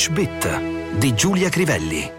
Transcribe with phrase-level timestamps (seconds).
[0.00, 0.60] English Bit
[0.96, 2.10] di Giulia Crivelli.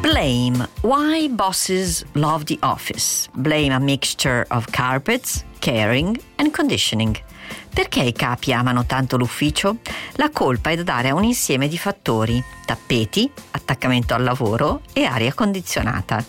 [0.00, 0.68] Blame.
[0.82, 3.28] Why bosses love the office?
[3.32, 7.20] Blame a mixture of carpets, caring and conditioning.
[7.74, 9.78] Perché i capi amano tanto l'ufficio?
[10.12, 15.02] La colpa è da dare a un insieme di fattori: tappeti, attaccamento al lavoro e
[15.02, 16.24] aria condizionata.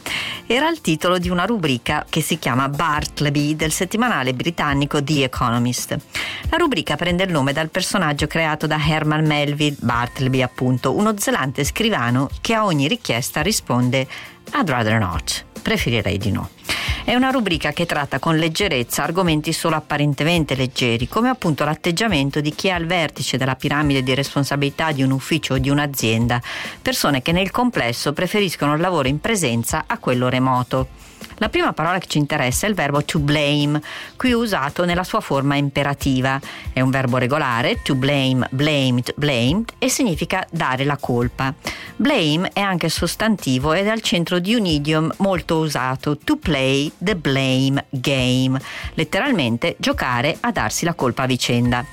[0.47, 5.95] Era il titolo di una rubrica che si chiama Bartleby del settimanale britannico The Economist.
[6.55, 11.65] La rubrica prende il nome dal personaggio creato da Herman Melville Bartleby, appunto, uno zelante
[11.65, 14.07] scrivano che a ogni richiesta risponde
[14.53, 16.51] I'd rather not, preferirei di no.
[17.03, 22.55] È una rubrica che tratta con leggerezza argomenti solo apparentemente leggeri, come appunto l'atteggiamento di
[22.55, 26.41] chi è al vertice della piramide di responsabilità di un ufficio o di un'azienda,
[26.81, 30.87] persone che nel complesso preferiscono il lavoro in presenza a quello remoto.
[31.37, 33.81] La prima parola che ci interessa è il verbo to blame,
[34.15, 36.39] qui usato nella sua forma imperativa.
[36.71, 41.53] È un verbo regolare, to blame, blamed, blamed, e significa dare la colpa.
[41.97, 46.89] Blame è anche sostantivo ed è al centro di un idiom molto usato, to play
[46.97, 48.59] the blame game,
[48.93, 51.85] letteralmente giocare a darsi la colpa a vicenda.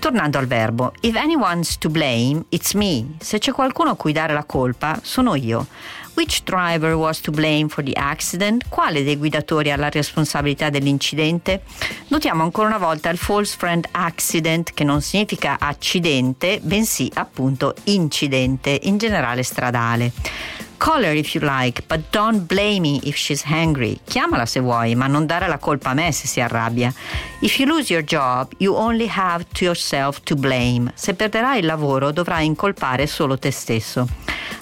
[0.00, 3.16] Tornando al verbo, if anyone's to blame, it's me.
[3.18, 5.66] Se c'è qualcuno a cui dare la colpa, sono io.
[6.14, 8.64] Which driver was to blame for the accident?
[8.70, 11.64] Quale dei guidatori ha la responsabilità dell'incidente?
[12.08, 18.80] Notiamo ancora una volta il false friend accident che non significa accidente, bensì appunto incidente,
[18.84, 20.12] in generale stradale.
[20.80, 24.00] Call her if you like, but don't blame me if she's hungry.
[24.06, 26.90] Chiamala se vuoi, ma non dare la colpa a me se si arrabbia.
[27.42, 30.90] If you lose your job, you only have to yourself to blame.
[30.94, 34.08] Se perderai il lavoro, dovrai incolpare solo te stesso.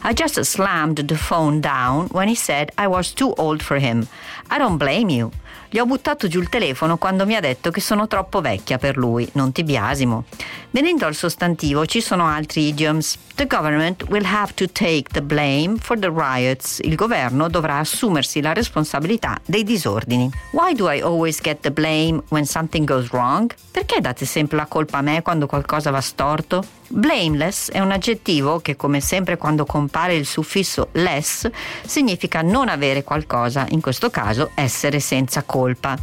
[0.03, 4.09] I just slammed the phone down when he said I was too old for him.
[4.51, 5.31] I don't blame you.
[5.71, 8.97] Gli ho buttato giù il telefono quando mi ha detto che sono troppo vecchia per
[8.97, 10.25] lui, non ti biasimo.
[10.71, 13.17] Venendo al sostantivo ci sono altri idioms.
[13.35, 16.79] The government will have to take the blame for the riots.
[16.81, 20.31] Il governo dovrà assumersi la responsabilità dei disordini.
[20.51, 23.55] Why do I always get the blame when something goes wrong?
[23.71, 26.65] Perché date sempre la colpa a me quando qualcosa va storto?
[26.91, 31.49] Blameless è un aggettivo che, come sempre quando compare il suffisso less,
[31.85, 35.97] significa non avere qualcosa, in questo caso essere senza colpa.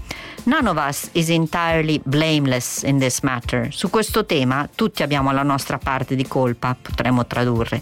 [0.43, 3.67] None of us is entirely blameless in this matter.
[3.71, 7.81] Su questo tema tutti abbiamo la nostra parte di colpa, potremmo tradurre.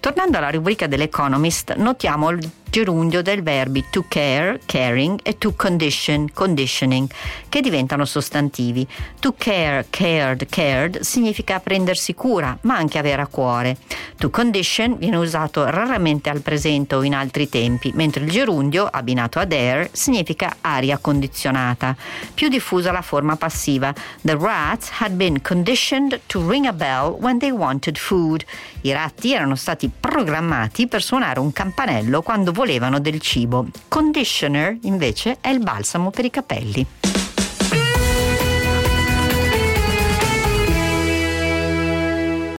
[0.00, 6.30] Tornando alla rubrica dell'Economist, notiamo il gerundio del verbi to care, caring e to condition,
[6.32, 7.08] conditioning,
[7.48, 8.86] che diventano sostantivi.
[9.20, 13.76] To care, cared, cared significa prendersi cura, ma anche avere a cuore.
[14.18, 19.38] To condition viene usato raramente al presente o in altri tempi, mentre il gerundio, abbinato
[19.38, 21.96] ad air, significa aria condizionata.
[22.34, 23.94] Più diffusa la forma passiva.
[24.22, 28.44] The rats had been conditioned to ring a bell when they wanted food.
[28.82, 33.66] I ratti erano stati programmati per suonare un campanello quando volevano del cibo.
[33.86, 36.84] Conditioner, invece, è il balsamo per i capelli.